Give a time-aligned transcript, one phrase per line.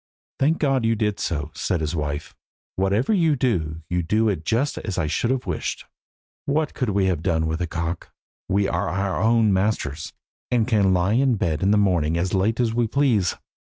[0.39, 2.33] "Thank God you did so," said his wife;
[2.75, 5.85] "whatever you do you do it just as I should have wished.
[6.47, 8.11] What could we have done with a cock?
[8.49, 10.11] We are our own masters,
[10.49, 13.35] and can lie in bed in the morning as late as we please.